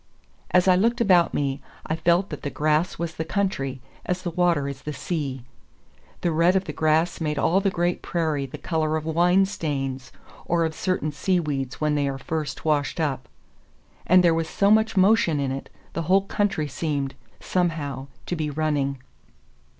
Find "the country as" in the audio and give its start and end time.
3.13-4.23